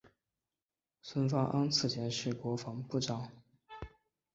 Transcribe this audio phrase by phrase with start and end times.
[1.03, 3.43] 孙芳安此前是国防部长幕僚长。